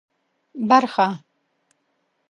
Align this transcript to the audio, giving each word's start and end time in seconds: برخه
برخه 0.69 1.09